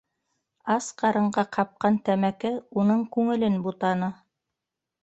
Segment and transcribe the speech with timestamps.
[0.75, 2.53] Ас ҡарынға ҡапҡан тәмәке
[2.85, 4.15] уның күңелен бутаны.